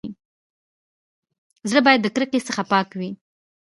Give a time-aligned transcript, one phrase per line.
[1.69, 3.09] زړه بايد د کرکي څخه پاک وي.